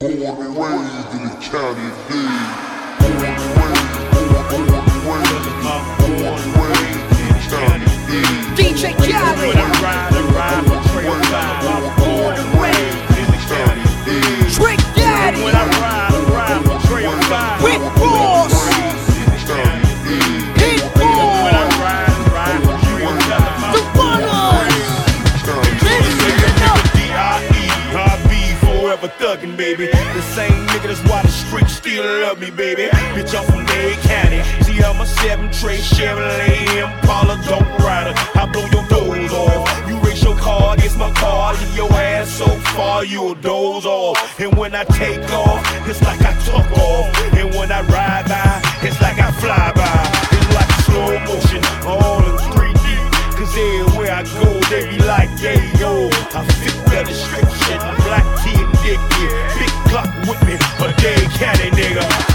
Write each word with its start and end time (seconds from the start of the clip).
Born 0.00 0.14
and 0.14 0.56
raised 0.56 1.12
in 1.12 1.24
the 1.24 1.36
county 1.42 1.84
of 1.84 1.96
Dade. 2.08 2.48
Born 3.00 3.20
and 3.20 3.44
raised, 3.60 4.00
born, 4.14 4.40
and 4.40 5.04
raised, 5.04 5.44
in 7.20 7.28
the 7.28 7.40
county 7.50 7.84
of 7.84 8.00
Dade. 8.08 8.56
DJ 8.56 8.96
Khaled. 8.96 9.79
That's 30.90 31.08
why 31.08 31.22
the 31.22 31.28
streets 31.28 31.74
still 31.74 32.02
love 32.22 32.40
me, 32.40 32.50
baby. 32.50 32.88
Bitch, 33.14 33.32
I'm 33.38 33.44
from 33.46 33.64
Dade 33.66 33.96
County. 34.10 34.42
See, 34.64 34.82
I'm 34.82 35.00
a 35.00 35.06
seven 35.06 35.46
tray 35.52 35.78
Chevrolet 35.78 36.82
Impala 36.82 37.38
dope 37.46 37.78
rider. 37.78 38.12
I 38.34 38.50
blow 38.50 38.66
your 38.74 38.86
doors 38.88 39.32
off. 39.32 39.88
You 39.88 39.96
race 40.00 40.22
your 40.24 40.36
car 40.36 40.74
against 40.74 40.98
my 40.98 41.12
car, 41.12 41.54
leave 41.54 41.76
your 41.76 41.92
ass 41.92 42.28
so 42.28 42.46
far 42.74 43.04
you'll 43.04 43.36
doze 43.36 43.86
off. 43.86 44.18
And 44.40 44.56
when 44.58 44.74
I 44.74 44.82
take 44.84 45.22
off, 45.30 45.62
it's 45.86 46.02
like 46.02 46.22
I 46.22 46.34
took 46.42 46.66
off. 46.78 47.06
And 47.38 47.54
when 47.54 47.70
I 47.70 47.82
ride 47.82 48.26
by, 48.26 48.60
it's 48.82 49.00
like 49.00 49.18
I 49.20 49.30
fly 49.38 49.70
by. 49.72 50.00
It's 50.34 50.50
like 50.58 50.70
slow 50.86 51.10
motion, 51.30 51.62
all 51.86 52.18
in 52.26 52.36
3D. 52.50 52.86
Cause 53.38 53.54
everywhere 53.56 54.12
I 54.12 54.22
go, 54.42 54.58
they 54.66 54.90
be 54.90 54.98
like, 55.04 55.30
yeah, 55.40 55.78
yo, 55.78 56.10
I 56.34 56.44
fit 56.58 56.74
the 56.90 57.04
description. 57.06 57.78
Black 58.02 58.26
tea 58.42 58.58
and 58.58 58.72
dicky, 58.82 59.26
big 59.56 59.70
clock 59.90 60.10
with 60.28 60.40
me, 60.46 60.54
a 61.00 61.02
Dade 61.02 61.28
County 61.38 61.70
nigga. 61.70 62.29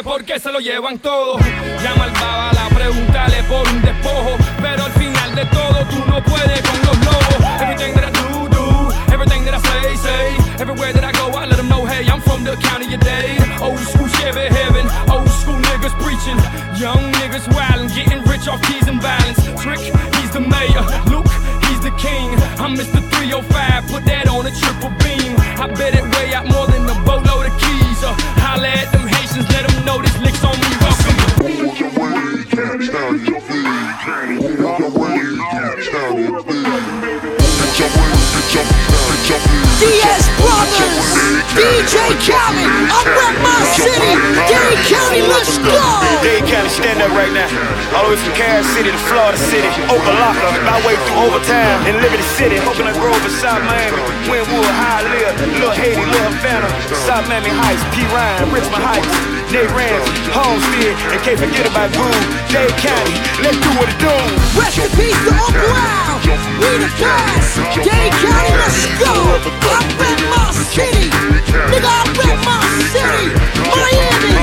Tumbe 0.00 0.02
porque 0.02 0.38
se 0.38 0.50
lo 0.52 0.60
llevan 0.60 0.98
todo. 0.98 1.38
Llama 1.82 2.04
al 2.04 2.10
bala, 2.12 2.68
pregúntale 2.74 3.42
por 3.44 3.66
un 3.68 3.82
despojo. 3.82 4.36
Pero 4.60 4.84
al 4.84 4.92
final 4.92 5.34
de 5.34 5.44
todo, 5.46 5.84
tú 5.88 6.04
no 6.06 6.22
puedes 6.22 6.60
con 6.62 6.78
los 6.86 6.96
lobos. 7.04 7.60
Everything 7.60 7.94
that 7.94 8.04
I 8.04 8.12
do, 8.12 8.48
do. 8.48 9.12
Everything 9.12 9.44
that 9.44 9.54
I 9.54 9.60
say, 9.60 9.96
say. 9.96 10.60
Everywhere 10.60 10.92
that 10.92 11.04
I 11.04 11.12
go, 11.12 11.30
I 11.36 11.46
let 11.46 11.56
them 11.56 11.68
know, 11.68 11.84
hey, 11.86 12.06
I'm 12.08 12.20
from 12.20 12.44
the 12.44 12.56
county 12.56 12.94
of 12.94 13.00
Dade. 13.00 13.40
Old 13.60 13.78
school 13.80 14.08
Chevy 14.08 14.48
heaven. 14.48 14.86
Old 15.10 15.28
school 15.28 15.58
niggas 15.68 15.94
preaching. 16.00 16.38
Young 16.78 17.12
niggas 17.20 17.46
wildin', 17.52 17.88
getting 17.94 18.22
rich 18.24 18.48
off 18.48 18.60
keys 18.62 18.86
and 18.88 19.00
violence. 19.00 19.40
Trick, 19.62 19.80
he's 20.16 20.30
the 20.30 20.40
mayor. 20.40 20.84
Luke, 21.10 21.32
he's 21.68 21.80
the 21.80 21.92
king. 21.98 22.30
I'm 22.60 22.76
Mr. 22.76 23.00
305, 23.16 23.88
put 23.90 24.04
that 24.04 24.28
on 24.28 24.46
a 24.46 24.52
triple 24.52 24.92
beam. 25.02 25.36
I 25.60 25.66
bet 25.68 25.94
it 25.94 26.04
way 26.16 26.32
out 26.34 26.46
more 26.48 26.66
than 26.66 26.88
a 26.88 26.96
boatload 27.04 27.46
of 27.46 27.54
keys. 27.60 28.00
Uh, 28.02 28.14
holla 28.40 28.68
at 28.68 28.92
them 28.92 29.09
Haitians, 29.80 29.86
let 29.86 29.86
them 29.86 29.86
know 29.86 30.02
this 30.02 30.16
lick's 30.20 30.44
on 30.44 30.56
me. 30.58 30.66
Welcome. 30.80 31.94
Born 31.94 32.12
and 32.12 32.24
raised 32.26 32.52
in 32.52 32.68
the 32.68 32.88
county 32.90 33.34
of 33.36 33.48
Dade. 33.48 33.78
Born 34.94 35.12
and 35.12 35.16
raised 35.16 35.30
in 35.30 35.36
the 35.36 35.84
county. 35.90 36.26
Get 37.60 37.78
your 37.78 37.88
way, 37.88 38.12
get 38.34 38.54
your, 38.54 38.64
get 38.64 39.28
your 39.30 39.40
Diaz 39.80 40.24
Brothers. 40.36 41.08
DJ 41.56 41.96
Khaled. 42.20 42.68
I'm 42.92 43.06
rep 43.08 43.34
my 43.40 43.56
city. 43.74 44.12
Dade 44.48 44.80
County, 44.86 45.22
let's 45.24 45.56
go. 45.58 45.76
Dade 46.22 46.44
County, 46.48 46.68
stand 46.68 47.00
up 47.00 47.10
right 47.16 47.32
now. 47.32 47.48
All 47.96 48.04
the 48.04 48.10
way 48.10 48.20
from 48.20 48.34
Carol 48.34 48.64
City 48.64 48.90
to 48.92 49.00
Florida 49.08 49.38
City, 49.38 49.66
Opa-locka, 49.90 50.62
my 50.62 50.78
way 50.86 50.94
through 50.94 51.26
Overtown 51.26 51.86
in 51.86 51.96
Liberty 52.00 52.22
City, 52.36 52.60
Coconut 52.60 52.94
Grove 53.00 53.18
in 53.24 53.32
South 53.40 53.64
Miami, 53.64 53.98
Wynwood, 54.30 54.68
High 54.78 55.02
Hialeah, 55.02 55.32
Little 55.58 55.74
Haiti, 55.74 56.04
Little 56.04 56.30
Havana, 56.38 56.68
South 57.06 57.26
Miami 57.28 57.50
Heights, 57.50 57.82
Perrine, 57.90 58.52
Richmond 58.54 58.84
Heights, 58.84 59.29
Nate 59.50 59.66
Ramsey, 59.74 60.30
Homestead, 60.30 60.94
and 61.10 61.20
can't 61.26 61.34
forget 61.34 61.66
about 61.66 61.90
Boone, 61.90 62.22
Dade 62.54 62.70
County, 62.78 63.18
let's 63.42 63.58
do 63.58 63.70
what 63.74 63.90
it 63.90 63.98
do. 63.98 64.14
Rest 64.54 64.78
in 64.78 64.86
peace 64.94 65.18
to 65.26 65.32
Uncle 65.34 65.74
Al. 65.74 66.22
We 66.62 66.70
the 66.78 66.86
past. 67.02 67.58
Dade 67.82 68.14
County, 68.14 68.54
let's 68.62 68.86
go. 69.02 69.10
I 69.10 69.82
rep 69.98 70.20
my 70.30 70.54
city. 70.70 71.10
Nigga, 71.66 71.82
I 71.82 72.06
rep 72.14 72.38
my 72.46 72.62
city. 72.94 73.26
Miami. 73.66 74.38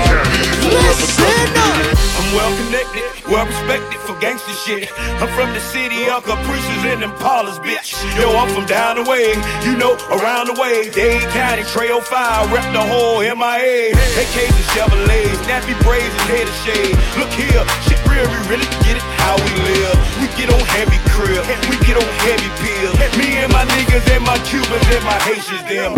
Listen 0.76 1.56
up. 1.56 1.88
I'm 2.20 2.28
well 2.36 2.52
connected, 2.68 3.08
well 3.32 3.48
respected 3.48 4.00
gangster 4.20 4.54
shit. 4.54 4.90
I'm 5.22 5.30
from 5.34 5.54
the 5.54 5.60
city 5.60 6.10
of 6.10 6.24
Caprices 6.24 6.84
and 6.86 7.02
Impalas, 7.04 7.60
bitch. 7.62 7.94
Yo, 8.18 8.30
I'm 8.38 8.50
from 8.50 8.66
down 8.66 8.96
the 8.98 9.04
way, 9.10 9.34
you 9.66 9.78
know, 9.78 9.98
around 10.10 10.48
the 10.48 10.58
way. 10.60 10.90
Dade 10.90 11.22
County, 11.34 11.64
Trail 11.64 12.02
5, 12.02 12.52
rep 12.52 12.66
the 12.74 12.82
whole 12.82 13.22
MIA. 13.22 13.94
AKs 13.94 14.54
and 14.54 14.68
Chevrolets, 14.74 15.42
nappy 15.46 15.76
braids 15.86 16.14
and 16.14 16.28
head 16.30 16.48
of 16.48 16.58
shade. 16.66 16.96
Look 17.18 17.32
here, 17.38 17.64
shit 17.86 18.00
real, 18.10 18.26
we 18.26 18.38
really 18.50 18.70
get 18.86 18.98
it 18.98 19.06
how 19.22 19.36
we 19.38 19.52
live. 19.70 19.98
We 20.22 20.28
get 20.38 20.50
on 20.50 20.64
heavy 20.78 21.00
crib, 21.14 21.44
we 21.70 21.76
get 21.86 21.98
on 21.98 22.10
heavy 22.26 22.50
pills. 22.62 22.98
Me 23.18 23.38
and 23.42 23.52
my 23.54 23.66
niggas 23.66 24.06
and 24.14 24.24
my 24.26 24.38
Cubans 24.50 24.88
and 24.94 25.04
my 25.06 25.18
Haitians, 25.26 25.64
them. 25.70 25.94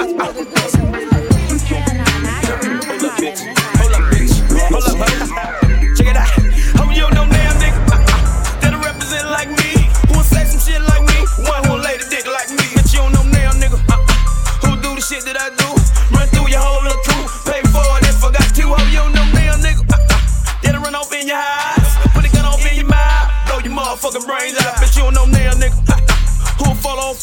Hold 0.00 0.99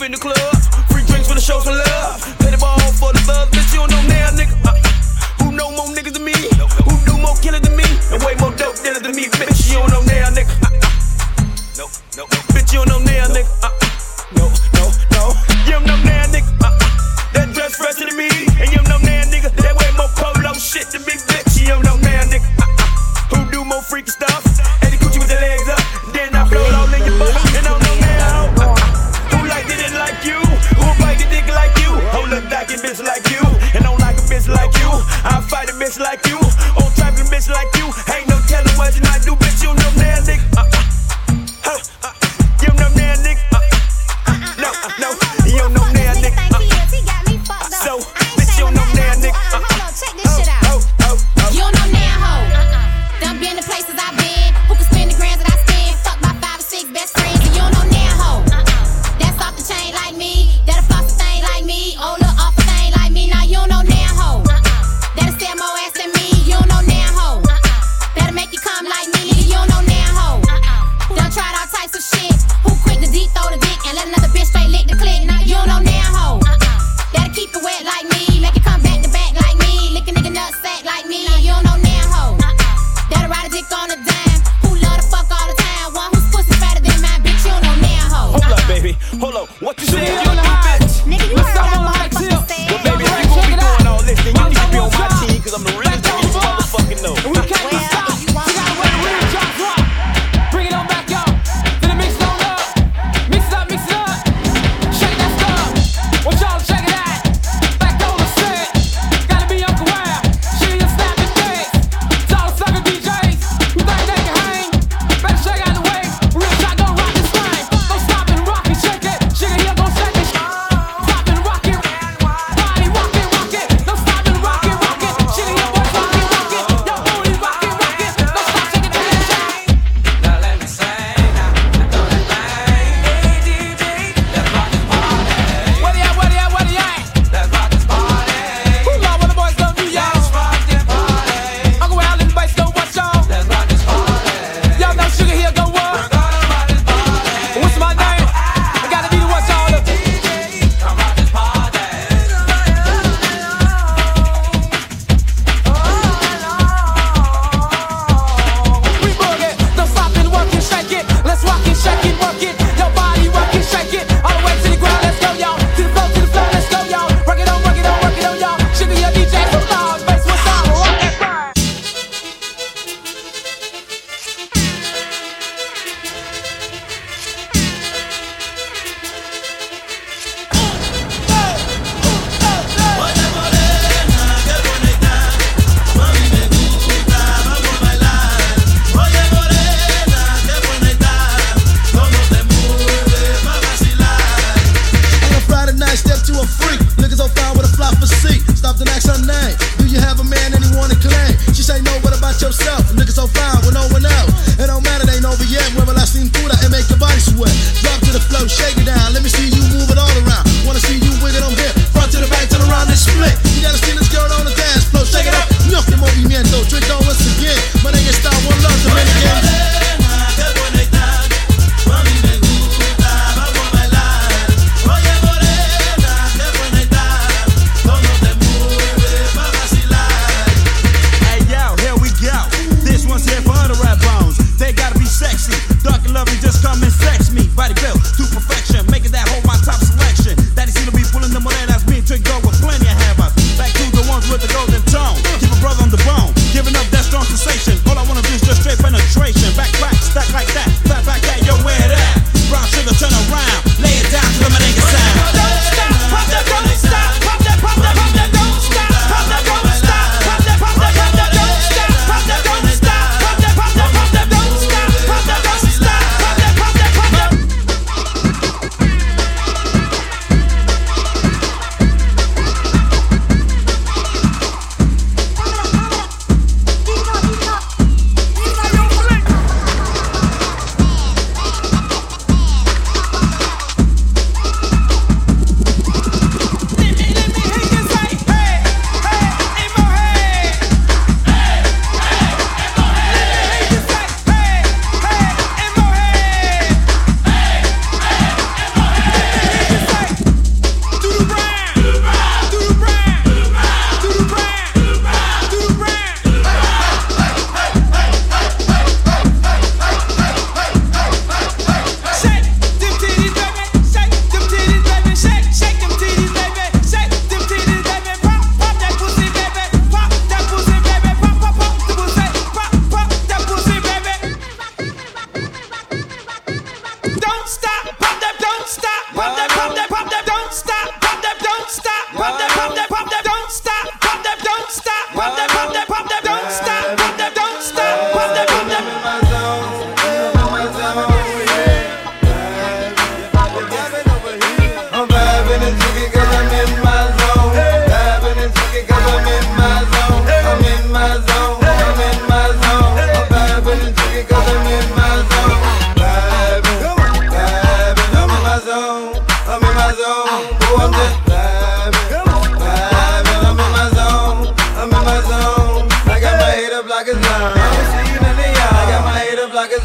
in 0.07 0.13
the 0.13 0.17
club? 0.17 0.56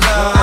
love. 0.02 0.41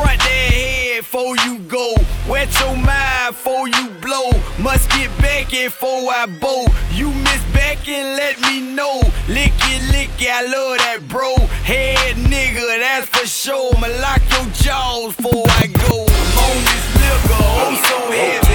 front 0.00 0.18
that 0.20 0.50
head 0.54 1.00
before 1.02 1.36
you 1.44 1.58
go. 1.66 1.94
Wet 2.28 2.48
your 2.60 2.76
mind 2.76 3.34
before 3.34 3.68
you 3.68 3.88
blow. 4.00 4.30
Must 4.58 4.88
get 4.90 5.10
back 5.18 5.52
it 5.52 5.70
before 5.70 6.12
I 6.12 6.26
bow. 6.40 6.66
You 6.92 7.10
miss 7.10 7.42
back 7.52 7.88
and 7.88 8.16
let 8.16 8.40
me 8.42 8.60
know. 8.60 9.00
Lick 9.28 9.56
it, 9.72 9.82
lick 9.92 10.10
it, 10.20 10.30
I 10.30 10.42
love 10.42 10.78
that 10.78 11.00
bro. 11.08 11.34
Head 11.64 12.16
nigga, 12.16 12.64
that's 12.80 13.06
for 13.08 13.26
sure. 13.26 13.74
I'ma 13.76 13.88
lock 14.04 14.22
your 14.34 14.46
jaws 14.62 15.16
before 15.16 15.46
I 15.62 15.66
go. 15.66 16.06
I'm 16.06 16.38
on 16.46 16.56
this 16.68 16.86
liquor, 17.02 17.44
I'm 17.64 17.76
so 17.88 17.98
heavy. 18.12 18.47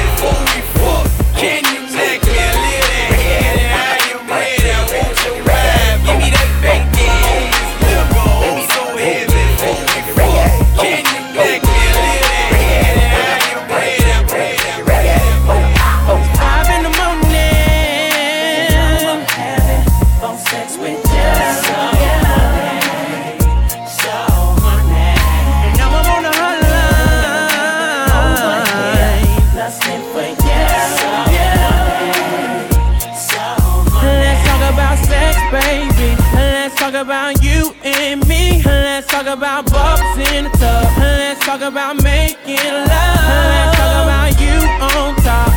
baby. 35.54 36.18
Let's 36.34 36.74
talk 36.74 36.96
about 36.98 37.44
you 37.46 37.76
and 37.86 38.26
me. 38.28 38.64
Let's 38.66 39.06
talk 39.06 39.28
about 39.28 39.70
bubbles 39.70 40.18
in 40.34 40.46
the 40.46 40.54
tub. 40.58 40.90
Let's 40.98 41.46
talk 41.46 41.62
about 41.62 42.02
making 42.02 42.58
love. 42.58 43.22
Let's 43.54 43.78
talk 43.78 43.94
about 44.02 44.34
you 44.42 44.58
on 44.82 45.14
top 45.22 45.54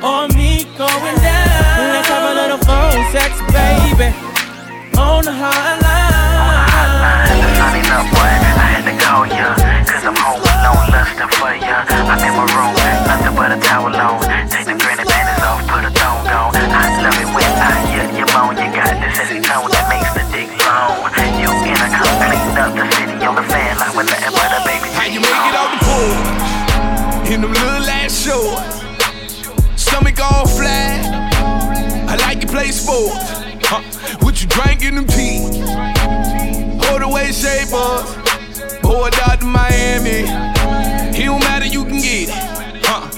or 0.00 0.24
me 0.32 0.64
going 0.80 1.18
down. 1.20 1.84
Let's 1.92 2.08
have 2.08 2.24
a 2.32 2.34
little 2.40 2.60
phone 2.64 3.04
sex, 3.12 3.36
baby, 3.52 4.08
on 4.96 5.20
the 5.28 5.34
hotline. 5.36 5.90
Honey, 7.60 7.84
look, 7.92 8.06
boy, 8.16 8.24
I 8.24 8.72
had 8.72 8.84
to 8.88 8.94
call 9.04 9.28
ya, 9.28 9.52
cause 9.84 10.04
I'm 10.08 10.16
home, 10.16 10.40
with 10.40 10.64
no 10.64 10.72
lustin' 10.96 11.28
for 11.36 11.52
ya. 11.60 11.84
I'm 12.08 12.24
in 12.24 12.32
my 12.40 12.48
room, 12.56 12.72
nothing 13.04 13.36
but 13.36 13.52
a 13.52 13.60
towel 13.60 13.92
on. 13.92 14.48
Take 14.48 14.64
the 14.64 14.79
What 34.80 34.86
you 34.86 34.92
drink 34.92 34.94
in 34.94 34.94
them 34.94 35.06
teas? 35.06 36.88
Hold 36.88 37.02
away 37.02 37.32
shapers. 37.32 38.80
Boy, 38.80 39.10
out 39.28 39.40
to 39.40 39.46
Miami. 39.46 40.24
It 41.12 41.26
don't 41.26 41.40
matter, 41.40 41.66
you 41.66 41.84
can 41.84 42.00
get 42.00 42.28
it. 42.28 42.86
Huh? 42.86 43.10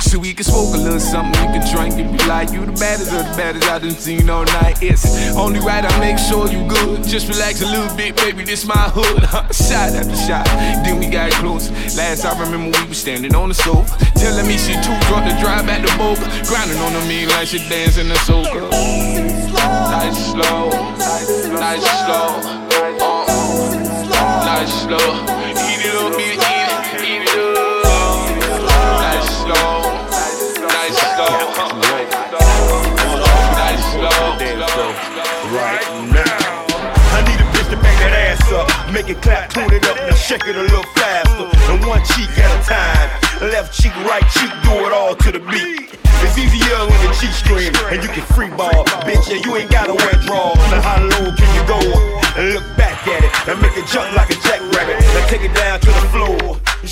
So 0.00 0.20
we 0.20 0.32
can 0.32 0.44
smoke 0.44 0.74
a 0.74 0.78
little 0.78 1.00
something, 1.00 1.34
you 1.42 1.58
can 1.58 1.74
drink 1.74 1.94
and 1.98 2.16
be 2.16 2.24
like, 2.26 2.52
you 2.52 2.64
the 2.64 2.72
baddest 2.72 3.10
of 3.12 3.26
the 3.26 3.34
baddest 3.36 3.68
I 3.68 3.80
done 3.80 3.90
seen 3.90 4.30
all 4.30 4.44
night. 4.44 4.80
It's 4.80 5.04
only 5.34 5.58
right 5.58 5.84
I 5.84 5.98
make 5.98 6.18
sure 6.18 6.46
you 6.48 6.68
good. 6.68 7.02
Just 7.02 7.26
relax 7.26 7.62
a 7.62 7.66
little 7.66 7.96
bit, 7.96 8.14
baby, 8.16 8.44
this 8.44 8.64
my 8.64 8.74
hood. 8.94 9.22
Shot 9.52 9.90
after 9.98 10.14
shot, 10.14 10.46
then 10.84 11.00
we 11.00 11.08
got 11.08 11.32
close. 11.32 11.68
Last 11.96 12.24
I 12.24 12.38
remember 12.38 12.78
we 12.78 12.88
was 12.88 12.98
standing 12.98 13.34
on 13.34 13.48
the 13.48 13.54
sofa, 13.54 13.98
telling 14.14 14.46
me 14.46 14.56
she 14.56 14.74
too 14.74 14.94
drunk 15.08 15.26
to 15.26 15.34
drive 15.42 15.66
back 15.66 15.84
to 15.84 15.98
Boca. 15.98 16.22
Grinding 16.46 16.78
on 16.78 16.92
the 16.92 17.00
me 17.08 17.26
like 17.26 17.48
she 17.48 17.58
dancing 17.68 18.08
the 18.08 18.14
soca. 18.14 19.51
Clap, 39.22 39.50
tune 39.50 39.72
it 39.72 39.86
up, 39.86 39.96
now 39.96 40.14
shake 40.14 40.44
it 40.46 40.56
a 40.56 40.62
little 40.62 40.82
faster. 40.98 41.48
And 41.70 41.86
one 41.86 42.02
cheek 42.04 42.28
at 42.36 42.50
a 42.50 42.60
time, 42.66 43.08
left 43.50 43.72
cheek, 43.72 43.94
right 44.04 44.26
cheek, 44.34 44.50
do 44.66 44.74
it 44.86 44.92
all 44.92 45.14
to 45.14 45.32
the 45.32 45.38
beat. 45.38 45.96
It's 46.24 46.38
easier 46.38 46.78
when 46.86 47.00
the 47.06 47.14
cheek 47.18 47.32
stream, 47.32 47.72
and 47.90 48.02
you 48.02 48.08
can 48.08 48.22
free 48.34 48.50
ball, 48.50 48.84
bitch. 49.06 49.30
Yeah, 49.30 49.42
you 49.44 49.56
ain't 49.56 49.70
gotta 49.70 49.94
wear 49.94 50.12
draws. 50.26 50.56
Now 50.70 50.82
how 50.82 51.02
low 51.02 51.34
can 51.34 51.48
you 51.54 51.64
go? 51.66 51.78
And 52.36 52.54
look 52.54 52.76
back 52.76 52.81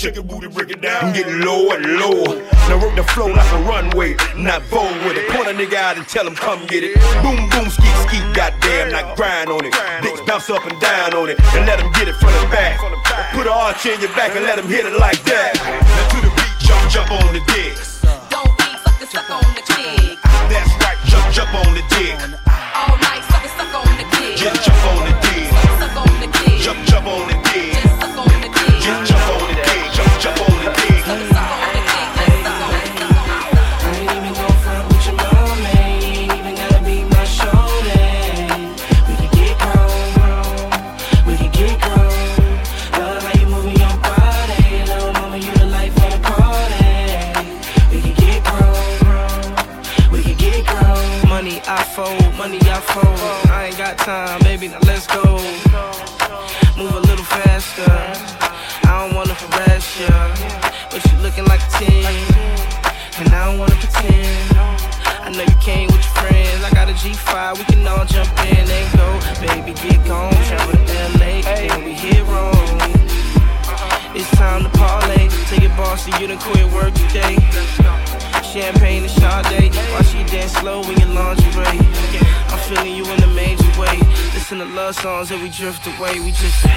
Shake 0.01 0.15
your 0.15 0.25
booty, 0.25 0.49
break 0.49 0.73
it 0.73 0.81
down, 0.81 1.05
and 1.05 1.13
get 1.13 1.29
lower 1.45 1.77
and 1.77 1.85
lower. 2.01 2.41
Now 2.65 2.81
work 2.81 2.97
the 2.97 3.05
flow 3.13 3.29
like 3.29 3.45
a 3.53 3.61
runway, 3.69 4.17
not 4.33 4.65
bold 4.73 4.97
with 5.05 5.13
it. 5.13 5.29
Point 5.29 5.45
a 5.45 5.53
nigga 5.53 5.77
out 5.77 5.93
and 5.93 6.09
tell 6.09 6.25
him 6.25 6.33
come 6.33 6.65
get 6.65 6.81
it. 6.81 6.97
Boom, 7.21 7.37
boom, 7.53 7.69
skeet, 7.69 7.93
skeet, 8.09 8.25
goddamn, 8.33 8.89
not 8.89 9.13
grind 9.13 9.53
on 9.53 9.61
it. 9.61 9.69
Dicks 10.01 10.17
bounce 10.25 10.49
up 10.49 10.65
and 10.65 10.73
down 10.81 11.13
on 11.13 11.29
it, 11.29 11.37
and 11.53 11.69
let 11.69 11.77
him 11.77 11.93
get 11.93 12.09
it 12.09 12.17
from 12.17 12.33
the 12.33 12.49
back. 12.49 12.81
Put 13.29 13.45
an 13.45 13.53
arch 13.53 13.85
in 13.85 14.01
your 14.01 14.09
back 14.17 14.33
and 14.33 14.41
let 14.41 14.57
him 14.57 14.65
hit 14.65 14.89
it 14.89 14.97
like 14.97 15.21
that. 15.29 15.53
Now 15.61 16.09
to 16.09 16.17
the 16.17 16.33
beat, 16.33 16.57
jump, 16.65 16.81
jump 16.89 17.13
on 17.13 17.37
the 17.37 17.43
dick. 17.53 17.77
Don't 18.33 18.49
be 18.57 18.73
sucker, 18.81 19.05
suck 19.05 19.29
on 19.29 19.53
the 19.53 19.61
dick. 19.69 20.17
That's 20.49 20.73
right, 20.81 20.97
jump, 21.05 21.29
jump 21.29 21.53
on 21.53 21.77
the 21.77 21.85
dick. 21.93 22.17
All 22.73 22.97
night, 23.05 23.21
sucker, 23.29 23.53
suck 23.53 23.69
on 23.69 23.93
the 24.01 24.05
dick. 24.17 24.33
Just 24.33 24.65
jump 24.65 24.81
on 24.97 25.05
the 25.05 25.13
dick. 25.29 25.45
Suck 25.77 25.93
on 25.93 26.09
the 26.25 26.29
dick. 26.41 26.57
Jump, 26.57 26.81
jump 26.89 27.05
on 27.05 27.21
the 27.21 27.25
dick. 27.29 27.30
Drift 85.61 85.85
away. 85.85 86.19
We 86.19 86.31
just 86.31 86.70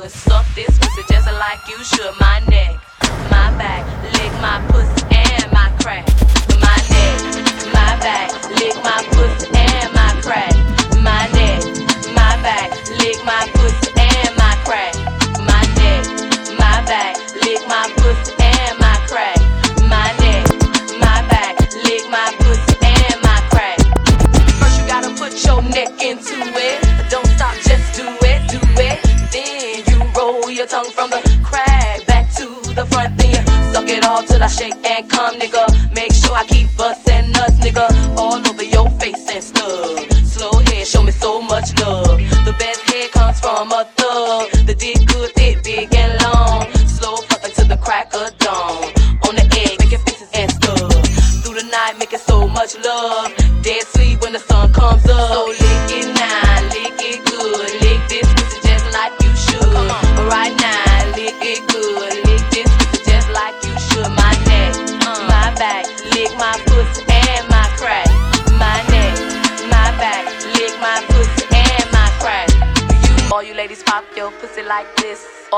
good, 0.00 0.10
suck 0.10 0.46
this 0.54 0.78
pussy 0.78 1.02
just 1.08 1.26
like 1.26 1.60
you 1.68 1.82
should. 1.82 2.12
My 2.20 2.40
neck, 2.48 2.76
my 3.30 3.48
back, 3.56 3.82
lick 4.14 4.32
my 4.40 4.58
pussy 4.68 5.02
and 5.10 5.50
my 5.52 5.70
crack. 5.80 6.06
My 6.60 6.76
neck, 6.92 7.18
my 7.72 7.92
back, 8.04 8.28
lick 8.58 8.76
my 8.84 9.00
pussy 9.12 9.48
and 9.54 9.92
my 9.94 10.10
crack. 10.22 10.54
My 11.00 11.22
neck, 11.38 11.62
my 12.14 12.32
back, 12.44 12.70
lick 13.00 13.18
my 13.24 13.42
pussy 13.54 13.90
and 13.96 14.36
my 14.36 14.54
crack. 14.66 14.94
My 15.50 15.62
neck, 15.80 16.04
my 16.58 16.76
back, 16.84 17.16
lick 17.44 17.60
my 17.68 17.95
till 34.36 34.44
I 34.44 34.48
shake 34.48 34.74
and 34.84 35.10
come, 35.10 35.34
nigga. 35.36 35.95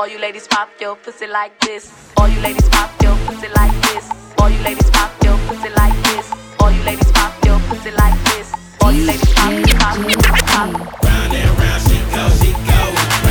You 0.09 0.17
ladies 0.17 0.47
pop 0.47 0.69
your 0.79 0.95
pussy 0.95 1.27
like 1.27 1.59
this. 1.59 2.11
All 2.17 2.27
you 2.27 2.39
ladies 2.41 2.67
pop 2.69 2.89
your 3.01 3.15
pussy 3.27 3.47
like 3.49 3.73
this. 3.83 4.09
All 4.39 4.49
you 4.49 4.59
ladies 4.63 4.89
pop 4.89 5.11
your 5.23 5.37
pussy 5.47 5.69
like 5.69 6.03
this. 6.03 6.31
All 6.59 6.71
you 6.71 6.83
ladies 6.83 7.11
pop 7.11 7.45
your 7.45 7.59
pussy 7.69 7.91
like 7.91 8.23
this. 8.23 8.51
All 8.81 8.91
you 8.91 9.05
ladies 9.05 9.33
pop, 9.33 9.53
pop, 9.77 9.97
pop. 10.47 11.03
Round 11.03 11.33
and 11.33 11.59
round 11.59 11.81
she 11.83 11.97
go, 12.09 12.29
she 12.41 12.51
go. 12.53 13.28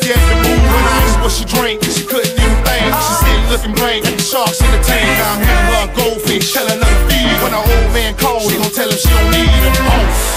Like 0.00 0.16
had 0.16 0.28
to 0.28 0.36
move. 0.48 0.60
When 0.60 0.84
I 0.84 0.96
asked 1.04 1.20
what 1.20 1.32
she 1.32 1.44
drank, 1.44 1.82
she 1.84 2.04
couldn't 2.04 2.32
even 2.32 2.64
think. 2.64 2.88
She 3.20 3.32
looking 3.50 3.74
blank, 3.74 4.04
the 4.04 4.22
sharks 4.22 4.60
in 4.60 4.70
the 4.72 4.80
tank. 4.82 5.04
I'm 5.04 5.42
handing 5.42 5.74
her 5.74 5.84
a 5.84 5.96
goldfish, 5.96 6.54
her 6.54 6.64
another 6.64 7.00
feed. 7.08 7.36
When 7.42 7.52
her 7.52 7.64
old 7.64 7.92
man 7.92 8.16
calls, 8.16 8.52
gon' 8.52 8.70
tell 8.72 8.90
she 8.90 9.08
don't 9.08 9.30
need 9.30 9.48
him. 9.48 9.74
Oh. 9.80 10.36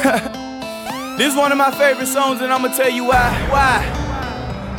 This 1.18 1.34
is 1.34 1.36
one 1.36 1.52
of 1.52 1.58
my 1.58 1.70
favorite 1.70 2.06
songs, 2.06 2.40
and 2.40 2.50
I'ma 2.50 2.68
tell 2.74 2.88
you 2.88 3.04
why. 3.04 3.28
Why? 3.50 3.84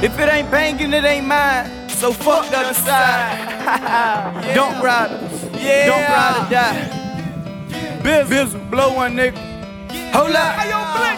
If 0.02 0.18
it 0.18 0.28
ain't 0.28 0.50
banging, 0.50 0.92
it 0.92 1.04
ain't 1.04 1.28
mine. 1.28 1.70
So 1.90 2.12
fuck 2.12 2.50
the 2.50 2.58
other 2.58 2.74
side. 2.74 3.51
Don't 4.56 4.84
ride. 4.84 5.12
Yeah. 5.60 5.86
Don't 5.86 6.08
ride 6.10 6.46
or 6.46 6.50
die. 6.50 8.02
Biz, 8.04 8.30
Biz, 8.30 8.56
blow 8.70 8.94
one 8.96 9.16
nigga. 9.16 9.51
Hold 10.14 10.36
up. 10.36 10.56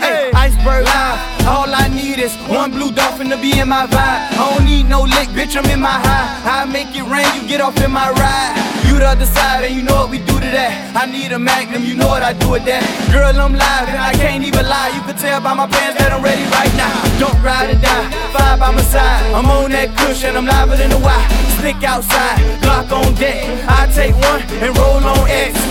Hey, 0.01 0.31
iceberg 0.35 0.85
live. 0.85 1.47
All 1.47 1.67
I 1.73 1.87
need 1.89 2.19
is 2.19 2.35
one 2.47 2.71
blue 2.71 2.91
dolphin 2.91 3.29
to 3.29 3.37
be 3.37 3.59
in 3.59 3.67
my 3.67 3.85
vibe. 3.87 4.21
I 4.37 4.55
don't 4.55 4.65
need 4.65 4.87
no 4.87 5.01
lick, 5.01 5.29
bitch, 5.29 5.57
I'm 5.57 5.65
in 5.69 5.81
my 5.81 5.91
high. 5.91 6.61
I 6.61 6.65
make 6.65 6.95
it 6.95 7.03
rain, 7.03 7.27
you 7.35 7.47
get 7.47 7.59
off 7.59 7.75
in 7.83 7.91
my 7.91 8.09
ride. 8.11 8.53
You 8.87 8.99
the 8.99 9.07
other 9.07 9.25
side, 9.25 9.65
and 9.65 9.75
you 9.75 9.81
know 9.81 9.95
what 9.95 10.09
we 10.09 10.19
do 10.19 10.39
to 10.39 10.49
that. 10.53 10.93
I 10.95 11.09
need 11.09 11.31
a 11.31 11.39
magnum, 11.39 11.83
you 11.83 11.95
know 11.95 12.07
what 12.07 12.21
I 12.21 12.33
do 12.33 12.51
with 12.51 12.65
that. 12.65 12.85
Girl, 13.11 13.33
I'm 13.33 13.53
live, 13.57 13.87
and 13.89 13.97
I 13.97 14.13
can't 14.13 14.43
even 14.43 14.65
lie. 14.69 14.93
You 14.95 15.01
can 15.01 15.17
tell 15.17 15.41
by 15.41 15.53
my 15.53 15.67
pants 15.67 15.97
that 15.99 16.13
I'm 16.13 16.23
ready 16.23 16.45
right 16.53 16.73
now. 16.77 16.93
Don't 17.19 17.39
ride 17.41 17.73
or 17.73 17.79
die, 17.81 18.07
five 18.31 18.59
by 18.59 18.71
my 18.71 18.83
side. 18.83 19.33
I'm 19.33 19.49
on 19.49 19.71
that 19.71 19.97
cushion, 19.97 20.37
I'm 20.37 20.45
liver 20.45 20.77
than 20.77 20.91
the 20.91 20.99
Y. 20.99 21.21
Stick 21.57 21.81
outside, 21.83 22.39
Glock 22.61 22.91
on 22.91 23.15
deck. 23.15 23.49
I 23.67 23.89
take 23.91 24.13
one 24.15 24.41
and 24.61 24.77
roll 24.77 25.01
on 25.01 25.27
X. 25.27 25.62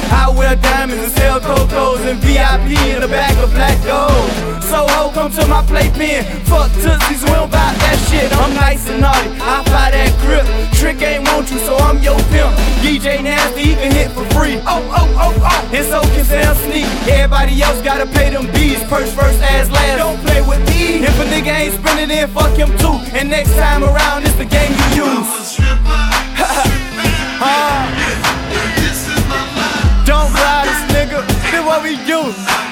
Wear 0.52 0.60
diamonds 0.60 1.02
and 1.04 1.12
sell 1.12 1.40
cocos 1.40 2.04
and 2.04 2.20
VIP 2.20 2.76
in 2.92 3.02
a 3.02 3.08
bag 3.08 3.32
of 3.42 3.48
black 3.54 3.72
gold. 3.88 4.28
So 4.60 4.84
ho, 4.84 5.10
come 5.14 5.32
to 5.32 5.46
my 5.48 5.64
playpen. 5.64 6.24
Fuck 6.44 6.68
tootsies, 6.76 7.24
we 7.24 7.32
don't 7.32 7.50
buy 7.50 7.72
that 7.72 7.96
shit. 8.12 8.28
I'm 8.36 8.52
nice 8.52 8.86
and 8.90 9.00
naughty, 9.00 9.32
I 9.40 9.64
fly 9.64 9.96
that 9.96 10.12
grip. 10.20 10.44
Trick 10.76 11.00
ain't 11.00 11.24
want 11.24 11.50
you, 11.50 11.56
so 11.56 11.78
I'm 11.78 12.04
your 12.04 12.20
pimp. 12.28 12.52
DJ 12.84 13.24
Nasty, 13.24 13.72
he 13.72 13.74
can 13.80 13.92
hit 13.96 14.10
for 14.12 14.28
free. 14.36 14.60
Oh, 14.68 14.84
oh, 14.92 15.08
oh, 15.16 15.32
oh. 15.40 15.70
And 15.72 15.86
so 15.88 16.02
can 16.12 16.24
Sam 16.26 16.54
Sneak. 16.68 16.84
Everybody 17.08 17.56
else 17.62 17.80
gotta 17.80 18.04
pay 18.04 18.28
them 18.28 18.44
bees. 18.52 18.84
First, 18.92 19.16
first, 19.16 19.40
ass, 19.40 19.70
last. 19.70 20.04
Don't 20.04 20.20
play 20.20 20.42
with 20.44 20.60
me. 20.68 21.00
If 21.00 21.16
a 21.16 21.24
nigga 21.32 21.48
ain't 21.48 21.80
spending 21.80 22.12
it, 22.12 22.28
fuck 22.28 22.52
him 22.52 22.76
too. 22.76 23.00
And 23.16 23.30
next 23.30 23.56
time 23.56 23.84
around, 23.84 24.28
it's 24.28 24.36
the 24.36 24.44
game 24.44 24.72
you 24.76 25.16
use. 25.16 25.56
Ah. 27.44 27.92
Don't 27.92 28.01
what 31.72 31.82
we 31.82 31.96
do. 32.04 32.71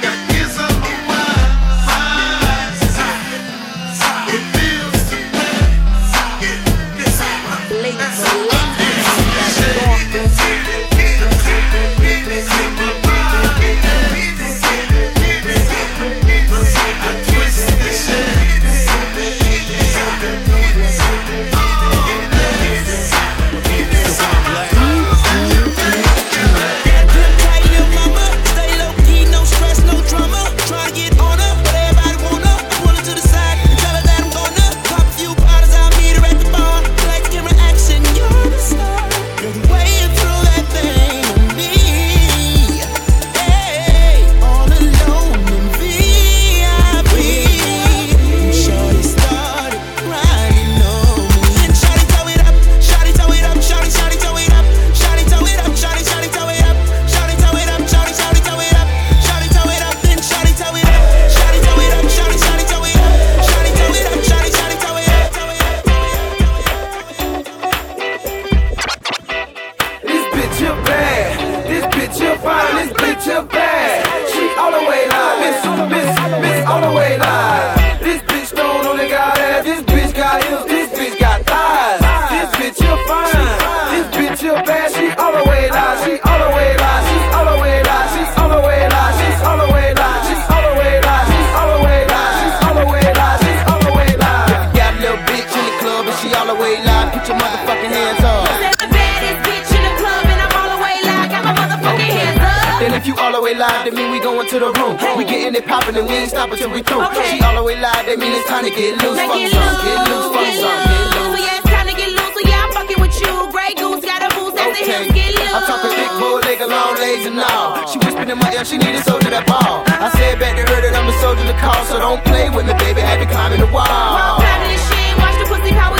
damn, 118.61 118.67
she 118.69 118.79
need 118.79 118.95
a 118.95 119.03
soldier 119.03 119.31
that 119.31 119.47
ball. 119.47 119.85
I 119.87 120.11
said 120.13 120.39
back 120.39 120.57
to 120.57 120.63
her 120.63 120.81
that 120.83 120.95
I'm 120.95 121.09
a 121.09 121.17
soldier 121.21 121.45
to 121.47 121.57
call, 121.59 121.85
so 121.85 121.99
don't 121.99 122.23
play 122.25 122.51
with 122.51 122.67
me, 122.67 122.75
baby. 122.75 123.01
I 123.01 123.17
be 123.17 123.27
climbing 123.27 123.61
the 123.61 123.71
wall. 123.73 123.87
Well, 123.89 124.41
this 124.69 124.81
shit, 124.89 125.17
watch 125.17 125.37
the 125.41 125.47
pussy 125.49 125.73
power. 125.73 126.00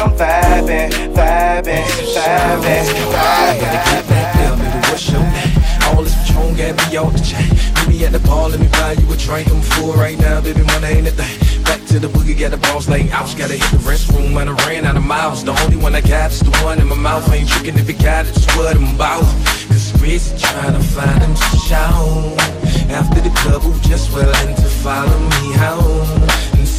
I'm 0.00 0.12
vibing, 0.12 0.90
vibing, 1.12 1.84
vibing, 2.16 2.88
vibing. 3.12 3.60
All 5.84 6.02
this 6.02 6.14
Patron 6.26 6.56
got 6.56 6.90
me 6.90 6.96
off 6.96 7.12
the 7.12 7.20
chain. 7.20 7.50
Meet 7.86 7.98
me 7.98 8.04
at 8.06 8.12
the 8.12 8.18
bar, 8.20 8.48
let 8.48 8.60
me 8.60 8.68
buy 8.68 8.92
you 8.92 9.12
a 9.12 9.16
drink. 9.18 9.48
I'm 9.50 9.60
full 9.60 9.92
right 9.92 10.18
now, 10.18 10.40
baby, 10.40 10.62
money 10.62 10.86
ain't 10.86 11.06
a 11.06 11.10
thing. 11.10 11.64
Back 11.64 11.84
to 11.88 11.98
the 11.98 12.08
boogie, 12.08 12.38
got 12.38 12.50
the 12.50 12.56
balls 12.56 12.88
laid 12.88 13.10
out. 13.10 13.28
Gotta 13.36 13.52
hit 13.52 13.70
the 13.72 13.76
restroom, 13.84 14.40
and 14.40 14.48
I 14.48 14.66
ran 14.66 14.86
out 14.86 14.96
of 14.96 15.04
miles. 15.04 15.44
The 15.44 15.52
only 15.64 15.76
one 15.76 15.94
I 15.94 16.00
got 16.00 16.30
is 16.30 16.40
the 16.40 16.50
one 16.64 16.80
in 16.80 16.88
my 16.88 16.96
mouth. 16.96 17.30
Ain't 17.30 17.50
tricking 17.50 17.76
if 17.78 17.86
it 17.90 18.02
got 18.02 18.24
it, 18.24 18.32
just 18.32 18.56
what 18.56 18.74
I'm 18.74 18.94
about. 18.94 19.20
Cause 19.68 19.92
Rizzy 20.00 20.40
trying 20.40 20.72
to 20.72 20.80
find 20.80 21.20
him 21.20 21.34
shout. 21.68 22.40
After 22.88 23.20
the 23.20 23.28
club, 23.40 23.60
who 23.60 23.78
just 23.86 24.14
willing 24.14 24.56
to 24.56 24.68
follow 24.80 25.18
me 25.28 25.52
home. 25.60 26.29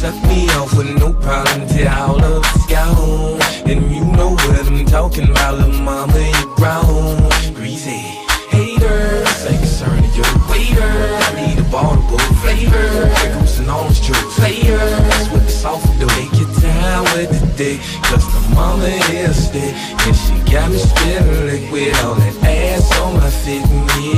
And 0.04 0.14
suck 0.14 0.28
me 0.28 0.48
off 0.50 0.76
with 0.76 0.98
no 0.98 1.12
problem 1.12 1.68
till 1.68 1.88
all 1.88 2.20
of 2.20 2.42
it's 2.44 2.66
gone. 2.66 3.40
And 3.70 3.94
you 3.94 4.04
know 4.04 4.30
what 4.30 4.66
I'm 4.66 4.84
talking 4.84 5.30
about, 5.30 5.58
little 5.58 5.80
mama, 5.80 6.18
you 6.18 6.56
grown. 6.56 7.54
Greasy 7.54 8.02
haters, 8.50 9.46
ain't 9.46 9.60
concerned 9.60 10.04
of 10.04 10.16
your 10.16 10.26
waiter. 10.50 10.82
I 10.82 11.46
need 11.46 11.58
a 11.58 11.70
ball 11.70 11.94
to 11.94 12.02
bottle 12.02 12.34
flavor. 12.42 13.14
Cruising 13.38 13.68
on 13.68 13.86
the 13.88 13.94
street 13.94 14.26
players 14.34 15.30
with 15.30 15.44
the 15.44 15.52
soft 15.52 15.86
do 16.00 16.08
Take 16.08 16.32
your 16.32 16.50
time 16.60 17.04
with 17.14 17.30
the 17.30 17.46
dick, 17.56 17.80
cause 18.02 18.26
the 18.26 18.54
mama 18.56 18.86
is 18.86 19.50
thick. 19.50 19.74
And 20.02 20.16
she 20.16 20.34
got 20.50 20.68
me 20.72 20.78
spitting 20.78 21.46
liquid 21.46 21.94
on 22.02 22.18
that 22.18 22.42
ass 22.42 22.98
on 22.98 23.18
my 23.18 23.30
feet. 23.30 23.62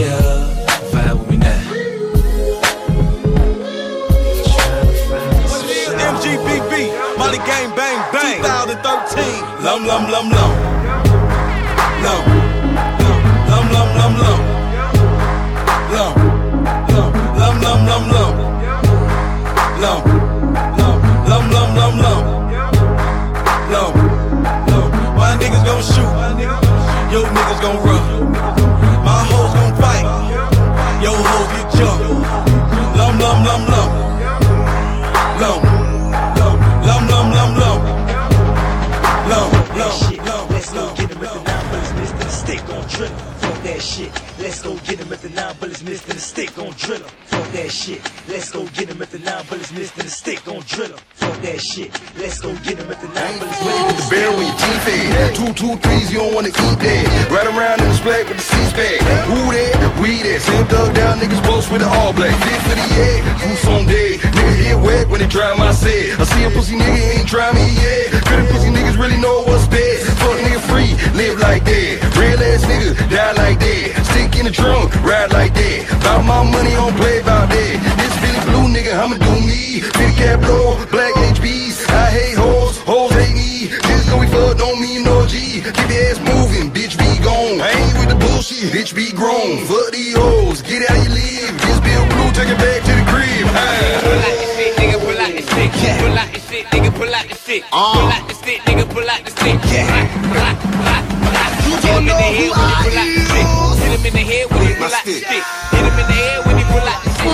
Yeah, 0.00 0.63
2013. 9.14 9.64
Lum 9.64 9.84
lum 9.84 10.10
lum 10.10 10.30
lum. 10.30 10.50
Lum. 12.04 12.22
Lum 13.48 13.64
lum 13.72 13.88
lum 13.98 14.12
lum. 14.22 14.40
Lum. 15.94 16.14
Lum 16.88 17.12
lum 17.38 17.54
lum 17.62 17.86
lum 17.86 18.02
lum. 18.10 18.32
Lum. 19.80 20.04
Lum 20.04 20.23
get 45.34 45.53
him 45.84 45.92
with 45.92 46.06
the 46.06 46.18
stick 46.18 46.58
on 46.58 46.72
drill 46.72 47.00
him. 47.00 47.10
Fuck 47.26 47.46
that 47.52 47.70
shit. 47.70 48.00
Let's 48.28 48.50
go 48.50 48.64
get 48.72 48.88
him 48.88 48.98
with 48.98 49.10
the 49.10 49.18
nine 49.18 49.44
bullets, 49.48 49.72
Mr. 49.72 50.02
The 50.02 50.10
stick 50.10 50.46
on 50.48 50.62
drill 50.66 50.90
him. 50.90 51.00
Fuck 51.14 51.36
that 51.42 51.60
shit. 51.60 51.90
Let's 52.16 52.40
go 52.40 52.52
get 52.64 52.78
him 52.78 52.88
with 52.88 53.00
the 53.00 53.08
nine 53.12 53.38
bullets, 53.38 53.60
With 53.60 53.98
the 54.00 54.06
barrel 54.10 54.36
when 54.36 54.46
your 54.46 54.56
teeth 54.56 54.82
fed. 54.84 55.34
Two, 55.34 55.50
two, 55.52 55.76
threes, 55.82 56.12
you 56.12 56.18
don't 56.18 56.34
wanna 56.34 56.48
eat 56.48 56.78
that. 56.80 57.04
Right 57.30 57.48
around 57.48 57.80
in 57.80 57.88
the 57.88 58.00
black 58.04 58.24
with 58.28 58.38
the 58.40 58.46
seats 58.46 58.72
back. 58.72 59.00
Who 59.28 59.38
that? 59.52 59.74
We 60.00 60.22
that. 60.24 60.40
Same 60.40 60.66
thug 60.66 60.94
down 60.94 61.18
niggas 61.20 61.42
close 61.44 61.68
with 61.70 61.80
the 61.80 61.88
all 61.88 62.12
black. 62.12 62.34
Fit 62.44 62.60
for 62.64 62.76
the 62.76 62.88
egg. 63.00 63.20
Who's 63.44 63.64
on 63.68 63.86
day? 63.86 64.18
Nigga 64.18 64.54
get 64.62 64.78
wet 64.80 65.08
when 65.08 65.20
they 65.20 65.28
try 65.28 65.54
my 65.56 65.72
set. 65.72 66.20
I 66.20 66.24
see 66.24 66.44
a 66.44 66.50
pussy 66.50 66.76
nigga 66.76 67.18
ain't 67.18 67.28
try 67.28 67.52
me 67.52 67.66
yet. 67.76 68.24
Good 68.24 68.48
pussy 68.50 68.70
niggas 68.70 68.96
really 68.96 69.20
know 69.20 69.42
what's 69.44 69.66
best. 69.68 70.06
Fuck 70.20 70.38
nigga 70.40 70.60
free, 70.70 70.92
live 71.12 71.38
like 71.40 71.64
that. 71.64 71.94
Real 72.16 72.40
ass 72.40 72.64
nigga, 72.64 72.94
die 73.10 73.32
like 73.32 73.58
that. 73.60 74.06
Stick 74.06 74.38
in 74.38 74.46
the 74.46 74.52
trunk, 74.52 74.94
ride 75.02 75.32
like 75.32 75.52
that. 75.54 75.73
Bout 76.02 76.22
my 76.24 76.42
money, 76.44 76.74
on 76.76 76.92
play 76.94 77.20
about 77.20 77.48
that. 77.48 77.74
This 77.98 78.14
Billy 78.22 78.40
Blue 78.48 78.66
nigga, 78.74 78.92
I'ma 78.94 79.16
do 79.18 79.34
me. 79.42 79.80
Big 79.98 80.12
cap 80.16 80.40
blow, 80.40 80.78
black 80.90 81.14
HBs. 81.34 81.88
I 81.90 82.10
hate 82.10 82.36
hoes, 82.38 82.78
hoes 82.86 83.12
hate 83.12 83.34
me. 83.34 83.68
Just 83.68 84.10
go 84.10 84.18
we 84.20 84.26
fuck, 84.26 84.56
don't 84.58 84.80
mean 84.80 85.04
no 85.04 85.26
G. 85.26 85.60
Keep 85.64 85.88
your 85.90 86.02
ass 86.10 86.18
moving, 86.20 86.70
bitch 86.70 86.94
be 86.98 87.10
gone. 87.22 87.60
I 87.60 87.70
ain't 87.72 87.94
with 87.98 88.10
the 88.12 88.18
bullshit, 88.20 88.72
bitch 88.72 88.94
be 88.94 89.10
grown. 89.12 89.64
Fuck 89.66 89.92
these 89.92 90.16
hoes, 90.16 90.62
get 90.62 90.84
out 90.90 90.96
you 91.02 91.10
live. 91.10 91.52
This 91.64 91.78
Bill 91.80 92.04
Blue, 92.12 92.30
take 92.36 92.50
it 92.52 92.58
back 92.58 92.80
to 92.86 92.92
the 92.94 93.04
crib. 93.10 93.46
Nigga, 94.78 94.98
pull 95.00 95.18
out 95.20 95.32
the 95.34 95.42
stick. 95.42 95.70
nigga, 95.72 96.00
Pull 96.00 96.18
out 96.18 96.32
the 96.32 96.40
stick, 96.40 96.66
nigga, 96.70 96.90
pull 96.94 97.14
out 97.14 97.28
the 97.28 97.34
stick. 97.34 97.62
nigga, 97.64 97.70
Pull 97.70 98.12
out 98.12 98.28
the 98.28 98.34
stick, 98.34 98.60
nigga, 98.62 98.84
pull 98.92 99.10
out 99.10 99.24
the 99.24 99.30
stick. 99.30 99.60
Hit 101.84 101.92
him 101.92 101.98
in 101.98 102.06
the 102.06 102.14
head 102.14 102.50
when 102.50 102.68
he 102.68 102.74
pull 102.82 102.98
out 102.98 103.06
the 103.06 103.10
stick. 103.10 103.18
Hit 103.18 103.23
him 104.04 104.16
in 104.16 104.26
the 104.26 104.32
head 104.32 104.50
when 104.50 104.60
he 104.66 104.74
pull 104.74 104.84
out 104.84 105.04
the 105.04 105.12
stick. 105.12 105.44
Hit 105.70 105.84
him 105.84 105.98
in 105.98 106.06
the 106.06 106.12
head 106.12 106.46
when 106.46 106.56
he 106.58 106.64
pull 106.64 106.88
out 106.88 107.04
the 107.04 107.10
stick. 107.10 107.24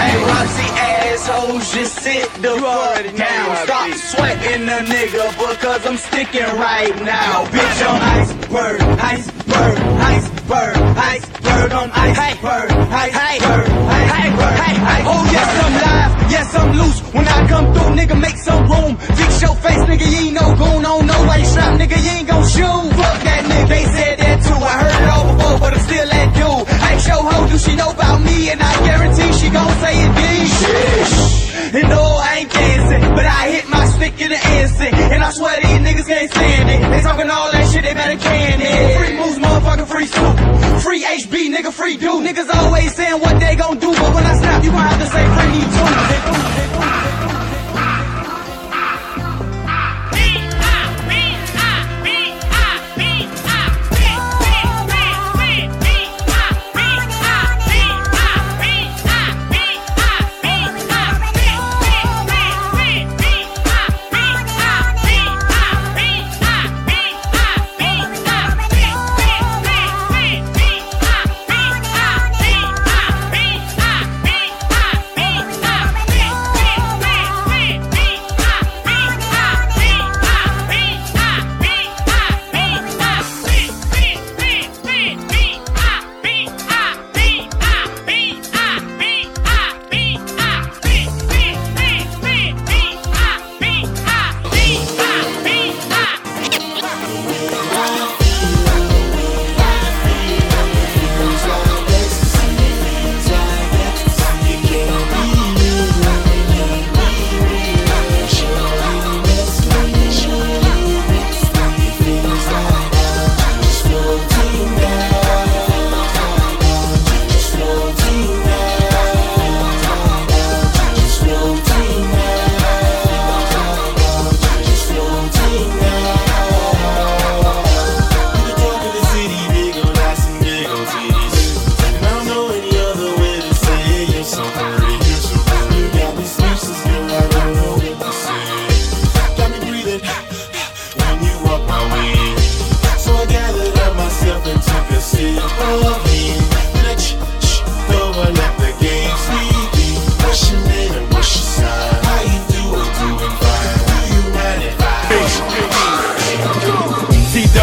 Hey, 0.00 0.14
Roxy 0.24 0.68
assholes, 0.78 1.74
just 1.74 1.94
sit 1.98 2.28
the 2.42 2.54
fuck 2.60 3.16
down. 3.16 3.56
Stop 3.66 3.90
sweating 3.94 4.68
a 4.68 4.78
nigga 4.86 5.24
because 5.38 5.86
I'm 5.86 5.96
sticking 5.96 6.50
right 6.56 6.94
now. 7.02 7.44
Bitch, 7.46 7.82
I'm 7.82 8.00
iceberg, 8.20 8.80
iceberg, 8.80 9.78
iceberg, 10.00 10.76
iceberg, 10.96 11.72
I'm 11.72 11.90
iceberg, 11.92 12.70
iceberg, 12.70 13.30
iceberg. 13.30 13.68
Iceberg. 14.20 14.56
Oh, 15.02 15.22
yes, 15.32 15.48
I'm 15.64 15.74
live, 15.84 16.30
yes, 16.30 16.54
I'm 16.54 16.70
loose. 16.78 17.00
When 17.12 17.26
I 17.26 17.46
come 17.48 17.72
through, 17.74 17.94
nigga, 17.96 18.20
make 18.20 18.36
some 18.38 18.70
room. 18.70 18.96
Fix 18.96 19.42
your 19.42 19.54
face, 19.56 19.78
nigga, 19.90 20.06
you 20.10 20.26
ain't 20.28 20.34
no 20.34 20.54
goon 20.56 20.84
on 20.86 21.06
no 21.06 21.28
way 21.28 21.42
strap, 21.44 21.78
nigga, 21.78 21.96
you 22.02 22.10
ain't 22.10 22.28
gon' 22.28 22.44
shoot. 22.46 22.90
Fuck 22.96 23.22
that 23.24 23.44
nigga, 23.44 23.68
they 23.68 23.84
said 23.84 24.19
too. 24.44 24.60
I 24.60 24.74
heard 24.82 24.96
it 25.02 25.08
all 25.08 25.26
before, 25.34 25.58
but 25.60 25.70
I'm 25.74 25.82
still 25.84 26.06
that 26.08 26.28
dude. 26.34 26.68
Ask 26.68 27.08
your 27.08 27.22
hoe, 27.22 27.48
do 27.48 27.56
she 27.58 27.76
know 27.76 27.90
about 27.90 28.20
me? 28.22 28.50
And 28.50 28.60
I 28.62 28.72
guarantee 28.84 29.30
she 29.36 29.48
gon' 29.50 29.72
say 29.80 29.94
it 29.94 30.12
did. 30.16 31.40
And 31.70 31.88
no, 31.88 32.02
I 32.02 32.42
ain't 32.42 32.50
dancing, 32.50 33.02
but 33.14 33.26
I 33.26 33.50
hit 33.50 33.68
my 33.68 33.86
stick 33.86 34.20
in 34.20 34.30
the 34.30 34.40
instant. 34.58 34.94
And 34.94 35.22
I 35.22 35.30
swear 35.30 35.54
these 35.60 35.80
niggas 35.86 36.06
can't 36.06 36.30
stand 36.30 36.66
it. 36.70 36.80
They 36.90 37.00
talking 37.02 37.30
all 37.30 37.52
that 37.52 37.70
shit, 37.70 37.84
they 37.84 37.94
better 37.94 38.18
can 38.18 38.60
it. 38.60 38.98
Free 38.98 39.14
moves, 39.16 39.38
motherfucker, 39.38 39.86
free 39.86 40.06
soup. 40.06 40.34
Free 40.82 41.04
HB, 41.04 41.54
nigga, 41.54 41.72
free 41.72 41.96
dude. 41.96 42.24
Niggas 42.26 42.48
always 42.54 42.94
saying 42.94 43.20
what 43.20 43.38
they 43.38 43.54
gon' 43.56 43.78
do, 43.78 43.92
but 43.92 44.14
when 44.14 44.24
I 44.24 44.34
snap, 44.34 44.64
you 44.64 44.70
gon' 44.70 44.80
have 44.80 45.00
to 45.00 45.06
say 45.06 45.24
free 45.36 45.50
me 45.54 45.62
too. 45.76 47.39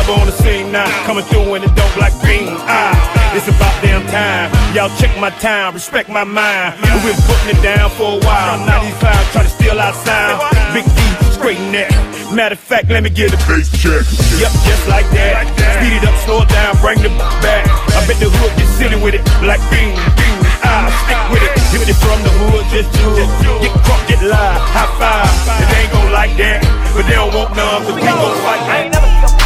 on 0.09 0.25
the 0.25 0.31
scene 0.31 0.71
now. 0.71 0.87
Coming 1.05 1.23
through 1.25 1.55
in 1.55 1.61
the 1.61 1.67
dope 1.67 1.93
black 1.95 2.13
green. 2.21 2.47
Ah, 2.67 3.35
it's 3.35 3.47
about 3.47 3.73
damn 3.81 4.05
time. 4.07 4.51
Y'all 4.75 4.95
check 4.97 5.17
my 5.19 5.29
time, 5.41 5.73
respect 5.73 6.09
my 6.09 6.23
mind. 6.23 6.75
We've 6.81 7.15
been 7.15 7.21
putting 7.27 7.57
it 7.57 7.61
down 7.61 7.89
for 7.91 8.17
a 8.17 8.19
while. 8.25 8.65
Now 8.65 8.83
these 8.83 8.95
clowns 8.95 9.31
try 9.31 9.43
to 9.43 9.49
steal 9.49 9.79
our 9.79 9.93
sound. 9.93 10.41
Big 10.73 10.85
D, 10.85 11.31
straighten 11.31 11.71
that. 11.73 12.06
Matter 12.31 12.53
of 12.53 12.59
fact, 12.59 12.89
let 12.89 13.03
me 13.03 13.09
get 13.09 13.33
a 13.33 13.37
bass 13.47 13.71
check. 13.71 14.03
Yep, 14.37 14.51
just 14.67 14.87
like 14.91 15.07
that. 15.15 15.47
Like 15.47 15.55
that. 15.57 15.79
Speed 15.79 15.95
it 15.95 16.03
up, 16.03 16.15
slow 16.27 16.43
it 16.43 16.49
down, 16.49 16.75
bring 16.83 16.99
the 16.99 17.09
back. 17.39 17.63
I 17.95 18.03
bet 18.03 18.19
the 18.19 18.27
hood 18.27 18.51
get 18.59 18.67
silly 18.75 18.99
with 18.99 19.15
it, 19.15 19.23
like 19.47 19.63
bing, 19.71 19.95
bing. 20.19 20.37
I 20.59 20.91
stick 21.07 21.21
with 21.31 21.43
it. 21.47 21.55
Hit 21.71 21.87
it 21.87 21.95
from 21.95 22.19
the 22.27 22.31
hood, 22.45 22.67
just 22.67 22.91
do 22.99 23.07
it. 23.15 23.29
Get 23.63 23.71
crunk, 23.79 24.03
get 24.11 24.21
live, 24.27 24.59
high 24.59 24.91
five. 24.99 25.31
It 25.63 25.71
ain't 25.71 25.91
gon' 25.95 26.11
like 26.11 26.35
that, 26.35 26.59
but 26.93 27.07
they 27.07 27.15
don't 27.15 27.33
want 27.33 27.55
none, 27.55 27.87
so 27.87 27.95
we 27.95 28.01
gon' 28.03 28.19
fight. 28.43 28.61
I 28.67 28.75
ain't 28.83 28.91
never 28.91 29.36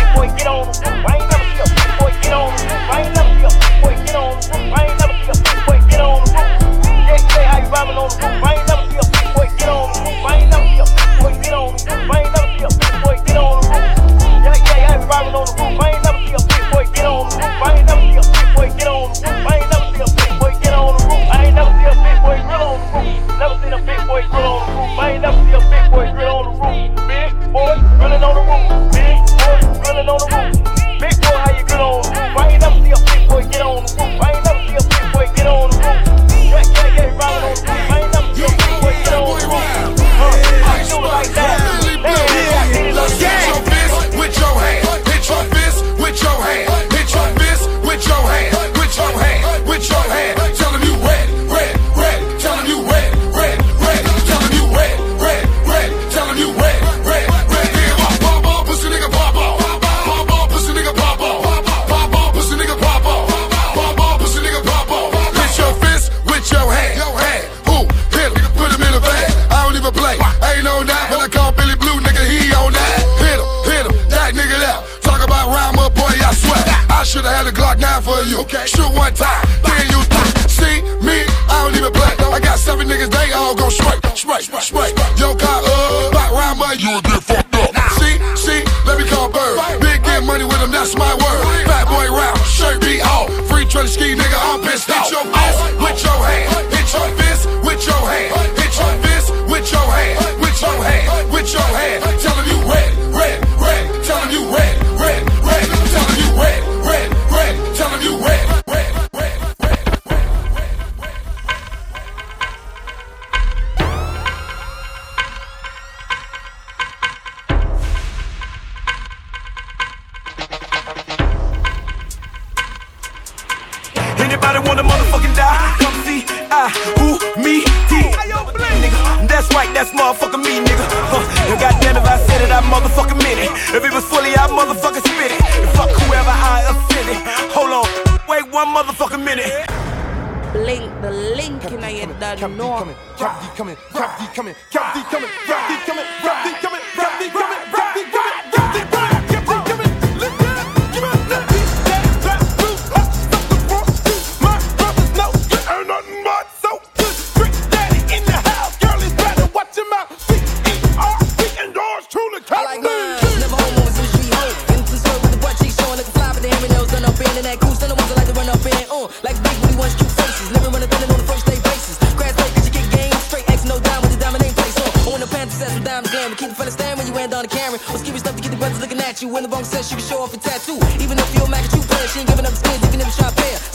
good, 182.62 182.82
you 182.82 182.88
can 182.90 183.00
never 183.00 183.12
try 183.12 183.30
to. 183.30 183.71